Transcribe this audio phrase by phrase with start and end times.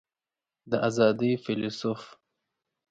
[0.69, 2.01] د آزادۍ فیلیسوف